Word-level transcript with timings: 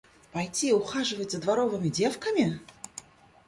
Пойти 0.31 0.73
ухаживать 0.73 1.29
за 1.29 1.37
дворовыми 1.39 1.87
девками? 1.89 2.59